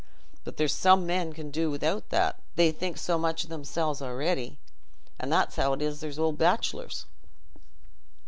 [0.43, 4.57] But there's some men can do wi'out that—they think so much o' themselves a'ready.
[5.19, 7.05] An' that's how it is there's old bachelors."